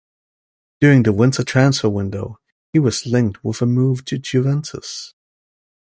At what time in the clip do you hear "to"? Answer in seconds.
4.05-4.17